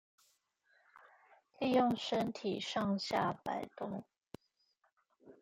[1.59, 4.03] 利用身體上下矲動